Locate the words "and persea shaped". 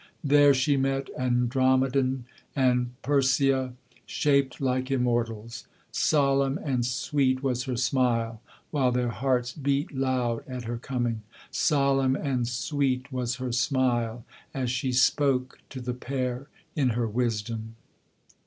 2.55-4.59